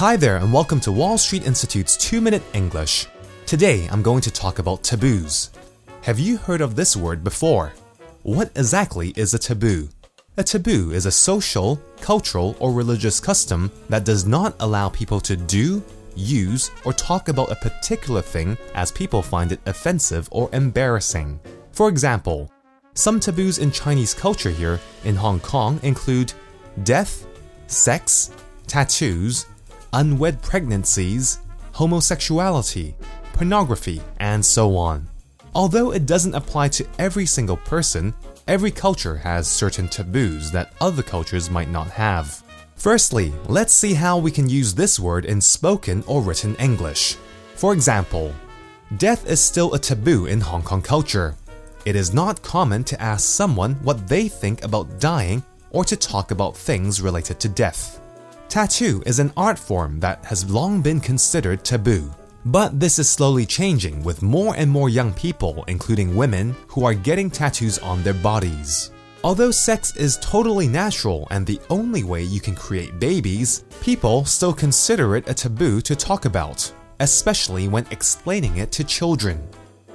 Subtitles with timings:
[0.00, 3.06] Hi there, and welcome to Wall Street Institute's 2 Minute English.
[3.46, 5.50] Today I'm going to talk about taboos.
[6.02, 7.72] Have you heard of this word before?
[8.24, 9.88] What exactly is a taboo?
[10.36, 15.36] A taboo is a social, cultural, or religious custom that does not allow people to
[15.36, 15.80] do,
[16.16, 21.38] use, or talk about a particular thing as people find it offensive or embarrassing.
[21.70, 22.50] For example,
[22.94, 26.32] some taboos in Chinese culture here in Hong Kong include
[26.82, 27.28] death,
[27.68, 28.32] sex,
[28.66, 29.46] tattoos,
[29.94, 31.38] unwed pregnancies,
[31.72, 32.94] homosexuality,
[33.32, 35.08] pornography, and so on.
[35.54, 38.12] Although it doesn't apply to every single person,
[38.48, 42.42] every culture has certain taboos that other cultures might not have.
[42.74, 47.16] Firstly, let's see how we can use this word in spoken or written English.
[47.54, 48.34] For example,
[48.96, 51.36] death is still a taboo in Hong Kong culture.
[51.84, 56.32] It is not common to ask someone what they think about dying or to talk
[56.32, 58.00] about things related to death.
[58.54, 62.08] Tattoo is an art form that has long been considered taboo.
[62.44, 66.94] But this is slowly changing with more and more young people, including women, who are
[66.94, 68.92] getting tattoos on their bodies.
[69.24, 74.52] Although sex is totally natural and the only way you can create babies, people still
[74.52, 79.44] consider it a taboo to talk about, especially when explaining it to children.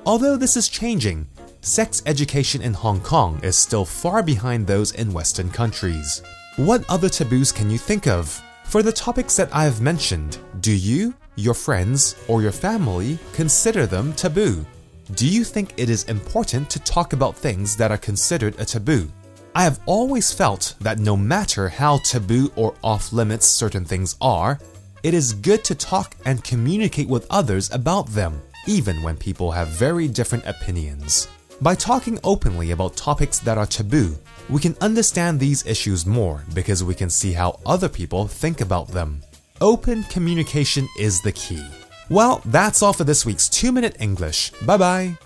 [0.05, 1.29] Although this is changing,
[1.61, 6.21] sex education in Hong Kong is still far behind those in Western countries.
[6.57, 8.43] What other taboos can you think of?
[8.69, 13.87] For the topics that I have mentioned, do you, your friends, or your family consider
[13.87, 14.63] them taboo?
[15.15, 19.11] Do you think it is important to talk about things that are considered a taboo?
[19.55, 24.59] I have always felt that no matter how taboo or off limits certain things are,
[25.01, 29.69] it is good to talk and communicate with others about them, even when people have
[29.69, 31.27] very different opinions.
[31.59, 34.15] By talking openly about topics that are taboo,
[34.49, 38.87] we can understand these issues more because we can see how other people think about
[38.87, 39.21] them.
[39.61, 41.65] Open communication is the key.
[42.09, 44.51] Well, that's all for this week's 2 Minute English.
[44.65, 45.17] Bye bye.